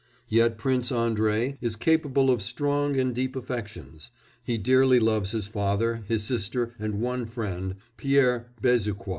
Yet 0.29 0.57
Prince 0.57 0.91
Andrei 0.91 1.59
is 1.61 1.75
capable 1.75 2.31
of 2.31 2.41
strong 2.41 2.99
and 2.99 3.13
deep 3.13 3.35
affections; 3.35 4.09
he 4.43 4.57
dearly 4.57 4.99
loves 4.99 5.29
his 5.31 5.45
father, 5.45 6.03
his 6.07 6.23
sister, 6.23 6.73
and 6.79 6.95
one 7.01 7.27
friend 7.27 7.75
Pierre 7.97 8.47
Bezukhoi. 8.63 9.09